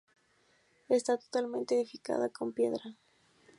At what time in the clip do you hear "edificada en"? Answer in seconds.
1.75-2.53